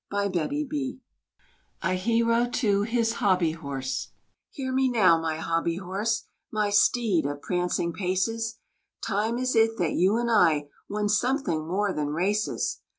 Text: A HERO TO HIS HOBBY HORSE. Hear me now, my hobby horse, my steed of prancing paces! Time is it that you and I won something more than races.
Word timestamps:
A 0.09 0.23
HERO 1.93 2.49
TO 2.49 2.81
HIS 2.81 3.13
HOBBY 3.13 3.51
HORSE. 3.51 4.07
Hear 4.49 4.73
me 4.73 4.89
now, 4.89 5.21
my 5.21 5.37
hobby 5.37 5.75
horse, 5.77 6.23
my 6.51 6.71
steed 6.71 7.27
of 7.27 7.43
prancing 7.43 7.93
paces! 7.93 8.57
Time 9.03 9.37
is 9.37 9.55
it 9.55 9.77
that 9.77 9.91
you 9.93 10.17
and 10.17 10.31
I 10.31 10.69
won 10.89 11.07
something 11.07 11.67
more 11.67 11.93
than 11.93 12.07
races. 12.07 12.79